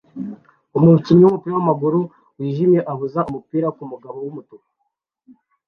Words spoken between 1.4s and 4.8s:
wamaguru wijimye abuza umupira kumugabo wumutuku